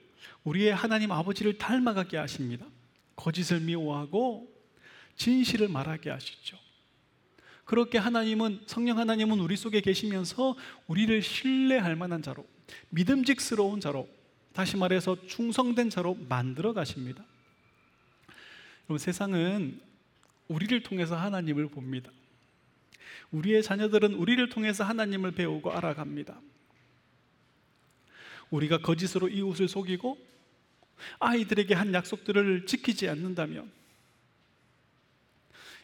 [0.43, 2.65] 우리의 하나님 아버지를 닮아가게 하십니다.
[3.15, 4.52] 거짓을 미워하고
[5.15, 6.57] 진실을 말하게 하시죠.
[7.65, 10.55] 그렇게 하나님은 성령 하나님은 우리 속에 계시면서
[10.87, 12.45] 우리를 신뢰할 만한 자로
[12.89, 14.09] 믿음직스러운 자로
[14.53, 17.25] 다시 말해서 충성된 자로 만들어 가십니다.
[18.85, 19.79] 여러분 세상은
[20.47, 22.11] 우리를 통해서 하나님을 봅니다.
[23.31, 26.39] 우리의 자녀들은 우리를 통해서 하나님을 배우고 알아갑니다.
[28.51, 30.17] 우리가 거짓으로 이웃을 속이고
[31.19, 33.71] 아이들에게 한 약속들을 지키지 않는다면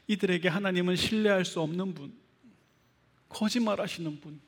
[0.09, 2.11] 이들에게 하나님은 신뢰할 수 없는 분,
[3.29, 4.41] 거짓말 하시는 분,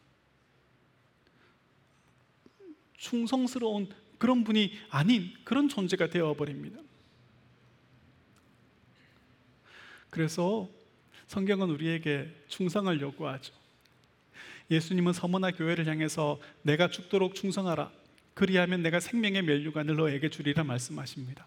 [2.97, 6.81] 충성스러운 그런 분이 아닌 그런 존재가 되어버립니다.
[10.09, 10.67] 그래서
[11.27, 13.53] 성경은 우리에게 충성을 요구하죠.
[14.71, 17.91] 예수님은 서머나 교회를 향해서 내가 죽도록 충성하라.
[18.33, 21.45] 그리하면 내가 생명의 멸류관을 너에게 주리라 말씀하십니다.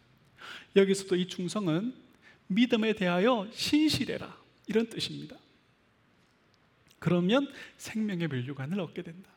[0.76, 2.03] 여기서도 이 충성은
[2.46, 5.36] 믿음에 대하여 신실해라 이런 뜻입니다.
[6.98, 9.30] 그러면 생명의 멸류관을 얻게 된다.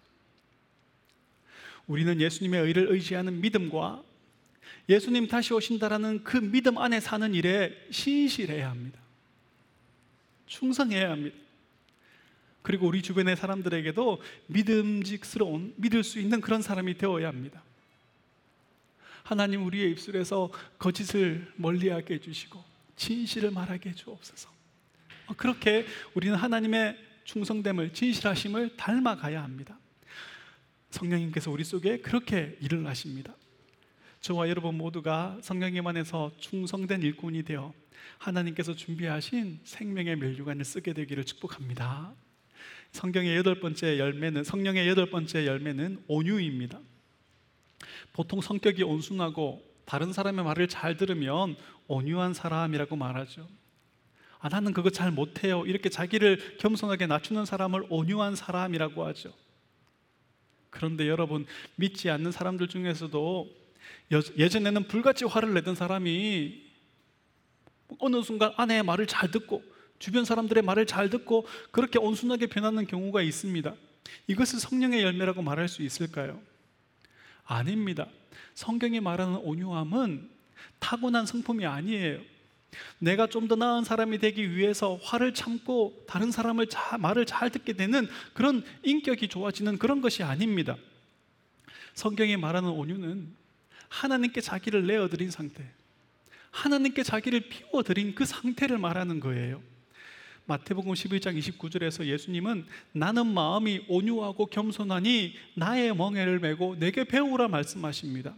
[1.85, 4.03] 우리는 예수님의 의를 의지하는 믿음과
[4.89, 8.99] 예수님 다시 오신다라는 그 믿음 안에 사는 일에 신실해야 합니다.
[10.45, 11.35] 충성해야 합니다.
[12.61, 17.63] 그리고 우리 주변의 사람들에게도 믿음직스러운 믿을 수 있는 그런 사람이 되어야 합니다.
[19.23, 22.63] 하나님 우리의 입술에서 거짓을 멀리하게 해주시고
[22.97, 24.49] 진실을 말하게 해주옵소서.
[25.27, 29.79] 어, 그렇게 우리는 하나님의 충성됨을 진실하심을 닮아가야 합니다.
[30.89, 33.35] 성령님께서 우리 속에 그렇게 일을 하십니다.
[34.21, 37.73] 저와 여러분 모두가 성령님 안에서 충성된 일꾼이 되어
[38.17, 42.13] 하나님께서 준비하신 생명의 멸류관을 쓰게 되기를 축복합니다.
[42.91, 46.79] 성경의 여덟 번째 열매는 성령의 여덟 번째 열매는 온유입니다.
[48.13, 51.55] 보통 성격이 온순하고 다른 사람의 말을 잘 들으면
[51.87, 53.47] 온유한 사람이라고 말하죠.
[54.39, 55.65] 아, 나는 그거 잘 못해요.
[55.65, 59.33] 이렇게 자기를 겸손하게 낮추는 사람을 온유한 사람이라고 하죠.
[60.69, 61.45] 그런데 여러분,
[61.75, 63.49] 믿지 않는 사람들 중에서도
[64.37, 66.65] 예전에는 불같이 화를 내던 사람이
[67.99, 69.63] 어느 순간 아내의 말을 잘 듣고
[69.99, 73.73] 주변 사람들의 말을 잘 듣고 그렇게 온순하게 변하는 경우가 있습니다.
[74.27, 76.41] 이것을 성령의 열매라고 말할 수 있을까요?
[77.45, 78.07] 아닙니다.
[78.55, 80.29] 성경이 말하는 온유함은
[80.79, 82.19] 타고난 성품이 아니에요.
[82.99, 87.73] 내가 좀 더 나은 사람이 되기 위해서 화를 참고 다른 사람을 자, 말을 잘 듣게
[87.73, 90.75] 되는 그런 인격이 좋아지는 그런 것이 아닙니다.
[91.95, 93.33] 성경이 말하는 온유는
[93.89, 95.63] 하나님께 자기를 내어드린 상태,
[96.51, 99.61] 하나님께 자기를 피워드린 그 상태를 말하는 거예요.
[100.47, 108.33] 마태복음 11장 29절에서 예수님은 나는 마음이 온유하고 겸손하니 나의 멍에를 메고 내게 배우라 말씀하십니다.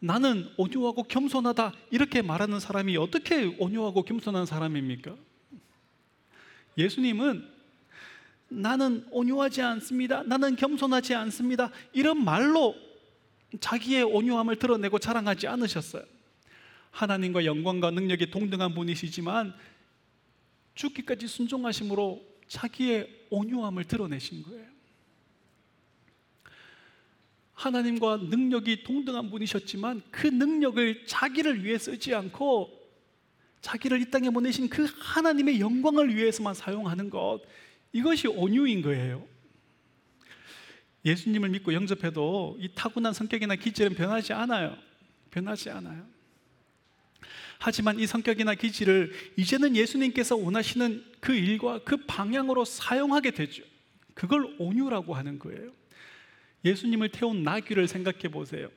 [0.00, 5.14] 나는 온유하고 겸손하다 이렇게 말하는 사람이 어떻게 온유하고 겸손한 사람입니까?
[6.76, 7.48] 예수님은
[8.48, 10.24] 나는 온유하지 않습니다.
[10.24, 11.70] 나는 겸손하지 않습니다.
[11.92, 12.74] 이런 말로
[13.60, 16.02] 자기의 온유함을 드러내고 자랑하지 않으셨어요.
[16.90, 19.54] 하나님과 영광과 능력이 동등한 분이시지만
[20.74, 24.74] 죽기까지 순종하심으로 자기의 온유함을 드러내신 거예요.
[27.54, 32.84] 하나님과 능력이 동등한 분이셨지만 그 능력을 자기를 위해 쓰지 않고
[33.60, 37.40] 자기를 이 땅에 보내신 그 하나님의 영광을 위해서만 사용하는 것
[37.92, 39.26] 이것이 온유인 거예요.
[41.04, 44.76] 예수님을 믿고 영접해도 이 타고난 성격이나 기질은 변하지 않아요.
[45.30, 46.13] 변하지 않아요.
[47.64, 53.62] 하지만 이 성격이나 기질을 이제는 예수님께서 원하시는 그 일과 그 방향으로 사용하게 되죠.
[54.12, 55.72] 그걸 온유라고 하는 거예요.
[56.62, 58.68] 예수님을 태운 나귀를 생각해 보세요.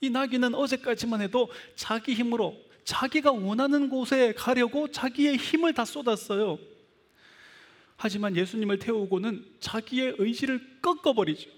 [0.00, 6.58] 이 나귀는 어제까지만 해도 자기 힘으로 자기가 원하는 곳에 가려고 자기의 힘을 다 쏟았어요.
[7.96, 11.48] 하지만 예수님을 태우고는 자기의 의지를 꺾어버리죠.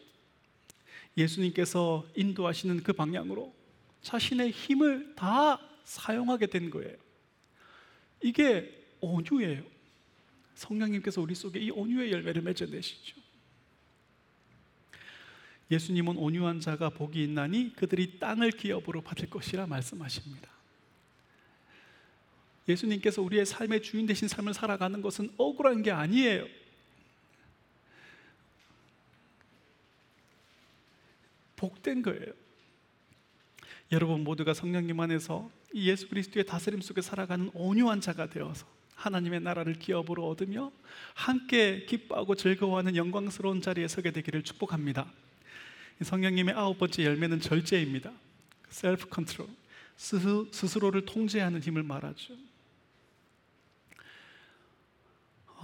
[1.17, 3.55] 예수님께서 인도하시는 그 방향으로
[4.03, 5.59] 자신의 힘을 다
[5.93, 6.97] 사용하게 된 거예요.
[8.23, 9.63] 이게 온유예요.
[10.55, 13.21] 성령님께서 우리 속에 이 온유의 열매를 맺어내시죠.
[15.71, 20.51] 예수님은 온유한 자가 복이 있나니 그들이 땅을 기업으로 받을 것이라 말씀하십니다.
[22.69, 26.47] 예수님께서 우리의 삶의 주인 되신 삶을 살아가는 것은 억울한 게 아니에요.
[31.57, 32.42] 복된 거예요.
[33.93, 39.75] 여러분 모두가 성령님 안에서 이 예수 그리스도의 다스림 속에 살아가는 온유한 자가 되어서 하나님의 나라를
[39.75, 40.73] 기업으로 얻으며
[41.13, 45.13] 함께 기뻐하고 즐거워하는 영광스러운 자리에 서게 되기를 축복합니다.
[46.01, 48.13] 이 성령님의 아홉 번째 열매는 절제입니다.
[48.71, 49.47] Self-control.
[49.97, 52.35] 스스, 스스로를 통제하는 힘을 말하죠.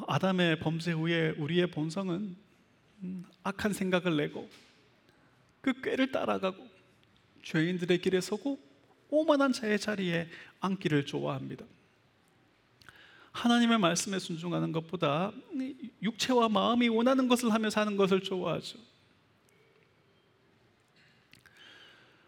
[0.07, 2.37] 아담의 범죄 후에 우리의 본성은
[3.05, 4.51] 음, 악한 생각을 내고
[5.63, 6.68] 그 꾀를 따라가고
[7.43, 8.59] 죄인들의 길에 서고
[9.11, 10.29] 오만한 자의 자리에
[10.61, 11.65] 앉기를 좋아합니다.
[13.33, 15.33] 하나님의 말씀에 순종하는 것보다
[16.03, 18.79] 육체와 마음이 원하는 것을 하며 사는 것을 좋아하죠.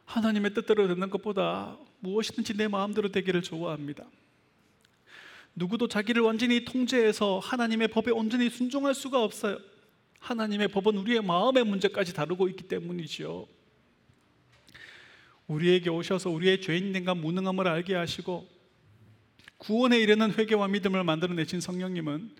[0.04, 4.06] 하나님의 뜻대로 되는 것보다 무엇이든지 내 마음대로 되기를 좋아합니다.
[5.54, 9.58] 누구도 자기를 완전히 통제해서 하나님의 법에 온전히 순종할 수가 없어요.
[10.18, 13.48] 하나님의 법은 우리의 마음의 문제까지 다루고 있기 때문이죠.
[15.50, 18.48] 우리에게 오셔서 우리의 죄인됨과 무능함을 알게 하시고
[19.58, 22.30] 구원에 이르는 회개와 믿음을 만들어내신 성령님은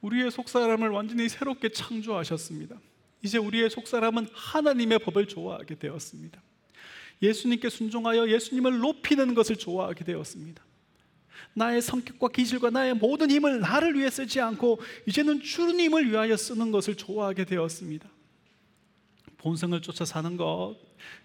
[0.00, 2.78] 우리의 속사람을 완전히 새롭게 창조하셨습니다.
[3.22, 6.42] 이제 우리의 속사람은 하나님의 법을 좋아하게 되었습니다.
[7.22, 10.64] 예수님께 순종하여 예수님을 높이는 것을 좋아하게 되었습니다.
[11.54, 16.96] 나의 성격과 기질과 나의 모든 힘을 나를 위해 쓰지 않고 이제는 주님을 위하여 쓰는 것을
[16.96, 18.08] 좋아하게 되었습니다.
[19.48, 20.76] 본성을 쫓아 사는 것,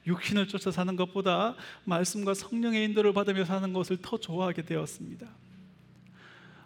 [0.07, 5.27] 육신을 쫓아 사는 것보다 말씀과 성령의 인도를 받으며 사는 것을 더 좋아하게 되었습니다.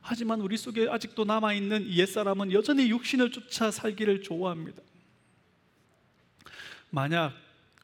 [0.01, 4.83] 하지만 우리 속에 아직도 남아 있는 옛사람은 여전히 육신을 쫓아 살기를 좋아합니다.
[6.91, 7.33] 만약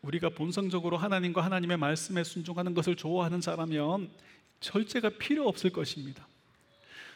[0.04, 4.12] 우리가 본성적으로 하나님과 하나님의 말씀에 순종하는 것을 좋아하는 자라면
[4.60, 6.28] 절제가 필요 없을 것입니다.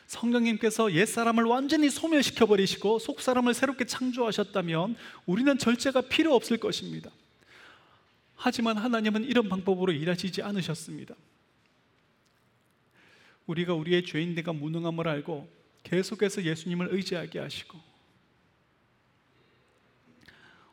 [0.07, 4.95] 성령님께서 옛사람을 완전히 소멸시켜 버리시고 속사람을 새롭게 창조하셨다면
[5.25, 7.11] 우리는 절제가 필요 없을 것입니다.
[8.35, 11.15] 하지만 하나님은 이런 방법으로 일하시지 않으셨습니다.
[13.47, 15.49] 우리가 우리의 죄인들과 무능함을 알고
[15.83, 17.79] 계속해서 예수님을 의지하게 하시고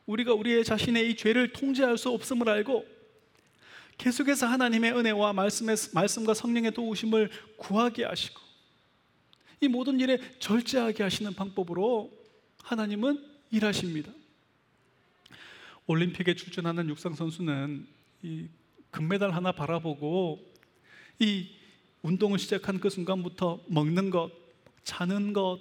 [0.07, 2.87] 우리가 우리의 자신의 이 죄를 통제할 수 없음을 알고
[3.97, 8.44] 계속해서 하나님의 은혜와 말씀의, 말씀과 성령의 도우심을 구하게 하시고
[9.61, 12.11] 이 모든 일에 절제하게 하시는 방법으로
[12.63, 14.13] 하나님은 일하십니다.
[15.87, 17.87] 올림픽에 출전하는 육상 선수는
[18.23, 18.49] 이
[18.91, 20.41] 금메달 하나 바라보고
[21.19, 21.51] 이
[22.03, 24.31] 운동을 시작한 그 순간부터 먹는 것,
[24.83, 25.61] 자는 것,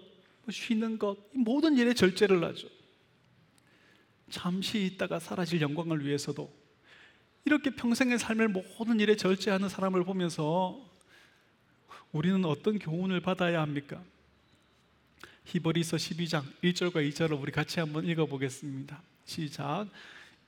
[0.50, 2.68] 쉬는 것, 모든 일에 절제를 하죠.
[4.30, 6.52] 잠시 있다가 사라질 영광을 위해서도
[7.46, 10.93] 이렇게 평생의 삶을 모든 일에 절제하는 사람을 보면서
[12.14, 14.00] 우리는 어떤 교훈을 받아야 합니까?
[15.46, 19.02] 히브리서 12장 1절과 2절을 우리 같이 한번 읽어보겠습니다.
[19.26, 19.88] 시작.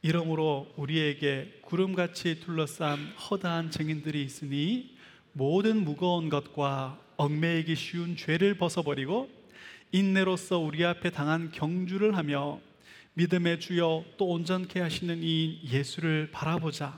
[0.03, 4.95] 이러므로 우리에게 구름같이 둘러싼 허다한 증인들이 있으니
[5.34, 9.28] 모든 무거운 것과 얽매이기 쉬운 죄를 벗어버리고
[9.91, 12.59] 인내로서 우리 앞에 당한 경주를 하며
[13.16, 16.95] 믿음의 주여 또 온전케 하시는 이 예수를 바라보자.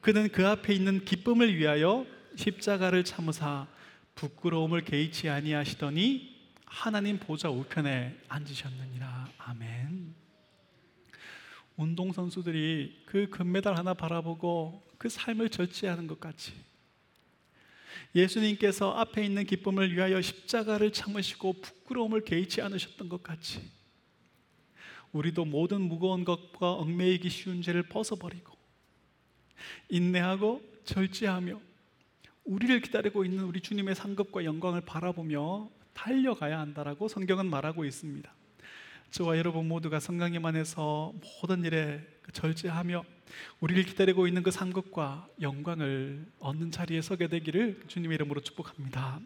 [0.00, 3.68] 그는 그 앞에 있는 기쁨을 위하여 십자가를 참으사
[4.16, 9.28] 부끄러움을 개의치 아니하시더니 하나님 보좌 우편에 앉으셨느니라.
[9.38, 10.14] 아멘.
[11.76, 16.54] 운동 선수들이 그 금메달 하나 바라보고 그 삶을 절제하는 것 같이
[18.14, 23.70] 예수님께서 앞에 있는 기쁨을 위하여 십자가를 참으시고 부끄러움을 개의치 않으셨던 것 같이
[25.12, 28.56] 우리도 모든 무거운 것과 얽매이기 쉬운 죄를 벗어버리고
[29.90, 31.60] 인내하고 절제하며
[32.46, 38.32] 우리를 기다리고 있는 우리 주님의 상급과 영광을 바라보며 달려가야 한다라고 성경은 말하고 있습니다.
[39.10, 42.00] 저와 여러분 모두가 성령님 안에서 모든 일에
[42.32, 43.04] 절제하며
[43.60, 49.20] 우리를 기다리고 있는 그 상급과 영광을 얻는 자리에 서게 되기를 주님의 이름으로 축복합니다.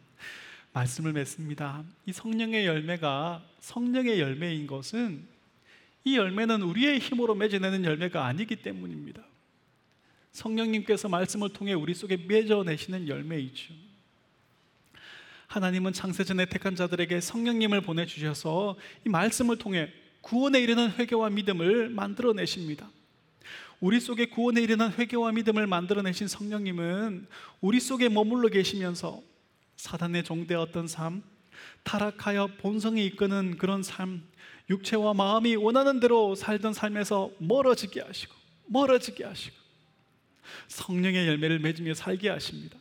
[0.73, 1.85] 말씀을 맺습니다.
[2.07, 5.27] 이 성령의 열매가 성령의 열매인 것은
[6.05, 9.23] 이 열매는 우리의 힘으로 맺어내는 열매가 아니기 때문입니다.
[10.33, 13.75] 성령님께서 말씀을 통해 우리 속에 맺어내시는 열매이죠.
[15.47, 22.89] 하나님은 창세전에 택한 자들에게 성령님을 보내주셔서 이 말씀을 통해 구원에 이르는 회개와 믿음을 만들어내십니다.
[23.81, 27.27] 우리 속에 구원에 이르는 회개와 믿음을 만들어내신 성령님은
[27.61, 29.23] 우리 속에 머물러 계시면서
[29.77, 31.23] 사단의 종되었던 삶,
[31.83, 34.23] 타락하여 본성이 이끄는 그런 삶,
[34.69, 38.35] 육체와 마음이 원하는 대로 살던 삶에서 멀어지게 하시고
[38.67, 39.60] 멀어지게 하시고
[40.69, 42.79] 성령의 열매를 맺으며 살게 하십니다.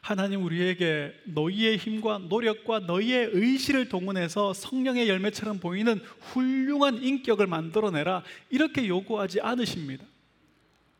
[0.00, 8.86] 하나님 우리에게 너희의 힘과 노력과 너희의 의지를 동원해서 성령의 열매처럼 보이는 훌륭한 인격을 만들어내라 이렇게
[8.86, 10.04] 요구하지 않으십니다.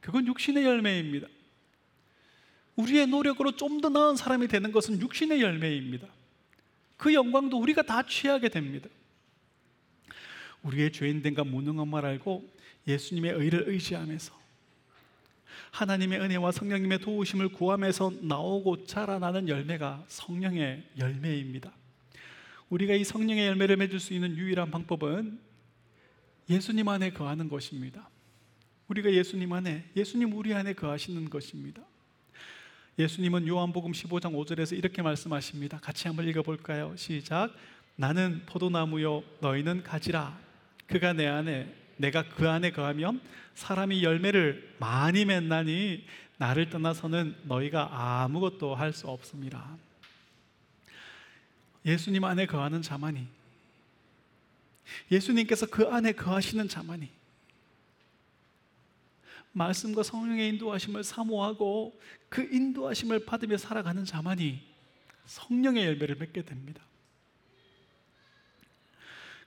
[0.00, 1.28] 그건 육신의 열매입니다.
[2.76, 6.08] 우리의 노력으로 좀 더 나은 사람이 되는 것은 육신의 열매입니다.
[6.96, 8.88] 그 영광도 우리가 다 취하게 됩니다.
[10.62, 12.48] 우리의 죄인됨과 무능함을 알고
[12.88, 14.43] 예수님의 의를 의지하면서
[15.74, 21.72] 하나님의 은혜와 성령님의 도우심을 구하면서 나오고 자라나는 열매가 성령의 열매입니다.
[22.70, 25.40] 우리가 이 성령의 열매를 맺을 수 있는 유일한 방법은
[26.48, 28.08] 예수님 안에 거하는 것입니다.
[28.86, 31.82] 우리가 예수님 안에, 예수님 우리 안에 거하시는 것입니다.
[32.96, 35.80] 예수님은 요한복음 15장 5절에서 이렇게 말씀하십니다.
[35.80, 36.94] 같이 한번 읽어볼까요?
[36.96, 37.52] 시작.
[37.96, 40.38] 나는 포도나무요, 너희는 가지라.
[40.86, 43.20] 그가 내 안에, 내가 그 안에 거하면
[43.54, 49.76] 사람이 열매를 많이 맺나니 나를 떠나서는 너희가 아무것도 할 수 없습니다.
[51.84, 53.26] 예수님 안에 거하는 자만이
[55.10, 57.08] 예수님께서 그 안에 거하시는 자만이
[59.52, 64.62] 말씀과 성령의 인도하심을 사모하고 그 인도하심을 받으며 살아가는 자만이
[65.26, 66.82] 성령의 열매를 맺게 됩니다.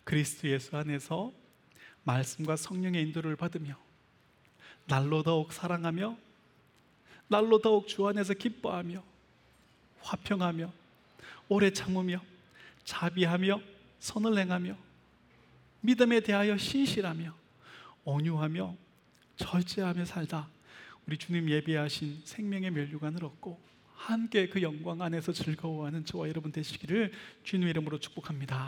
[0.03, 1.33] 그리스도 예수 안에서
[2.07, 3.77] 말씀과 성령의 인도를 받으며
[4.85, 6.17] 날로 더욱 사랑하며
[7.27, 9.03] 날로 더욱 주 안에서 기뻐하며
[9.99, 10.71] 화평하며
[11.49, 12.21] 오래 참으며
[12.85, 13.61] 자비하며
[13.99, 14.77] 선을 행하며
[15.81, 17.33] 믿음에 대하여 신실하며
[18.05, 18.75] 온유하며
[19.35, 20.47] 절제하며 살다
[21.05, 23.59] 우리 주님 예비하신 생명의 멸류관을 얻고
[23.95, 27.11] 함께 그 영광 안에서 즐거워하는 저와 여러분 되시기를
[27.43, 28.65] 주님 이름으로 축복합니다.